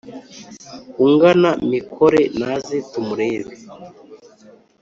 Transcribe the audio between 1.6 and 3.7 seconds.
mikore naze tumurebe